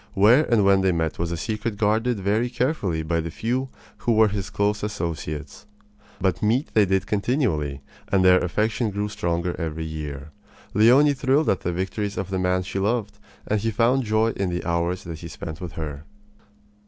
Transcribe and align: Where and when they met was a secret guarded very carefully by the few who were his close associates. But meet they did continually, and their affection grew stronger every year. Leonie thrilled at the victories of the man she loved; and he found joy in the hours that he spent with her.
Where 0.15 0.51
and 0.51 0.65
when 0.65 0.81
they 0.81 0.91
met 0.91 1.19
was 1.19 1.31
a 1.31 1.37
secret 1.37 1.77
guarded 1.77 2.19
very 2.19 2.49
carefully 2.49 3.03
by 3.03 3.19
the 3.19 3.29
few 3.29 3.69
who 3.97 4.13
were 4.13 4.29
his 4.29 4.49
close 4.49 4.81
associates. 4.81 5.67
But 6.19 6.41
meet 6.41 6.73
they 6.73 6.87
did 6.87 7.05
continually, 7.05 7.83
and 8.11 8.25
their 8.25 8.39
affection 8.43 8.89
grew 8.89 9.09
stronger 9.09 9.55
every 9.59 9.85
year. 9.85 10.31
Leonie 10.73 11.13
thrilled 11.13 11.49
at 11.51 11.59
the 11.61 11.71
victories 11.71 12.17
of 12.17 12.31
the 12.31 12.39
man 12.39 12.63
she 12.63 12.79
loved; 12.79 13.19
and 13.45 13.61
he 13.61 13.69
found 13.69 14.01
joy 14.03 14.31
in 14.31 14.49
the 14.49 14.65
hours 14.65 15.03
that 15.03 15.19
he 15.19 15.27
spent 15.27 15.61
with 15.61 15.73
her. 15.73 16.03